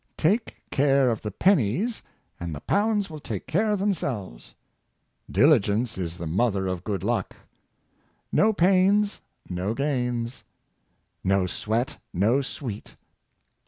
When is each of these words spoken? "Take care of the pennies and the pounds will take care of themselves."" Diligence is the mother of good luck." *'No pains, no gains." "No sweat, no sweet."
"Take 0.17 0.63
care 0.71 1.11
of 1.11 1.21
the 1.21 1.29
pennies 1.29 2.01
and 2.39 2.55
the 2.55 2.59
pounds 2.59 3.07
will 3.11 3.19
take 3.19 3.45
care 3.45 3.69
of 3.69 3.77
themselves."" 3.77 4.55
Diligence 5.39 5.95
is 5.95 6.17
the 6.17 6.25
mother 6.25 6.65
of 6.65 6.83
good 6.83 7.03
luck." 7.03 7.35
*'No 8.31 8.51
pains, 8.51 9.21
no 9.47 9.75
gains." 9.75 10.43
"No 11.23 11.45
sweat, 11.45 11.99
no 12.13 12.41
sweet." 12.41 12.95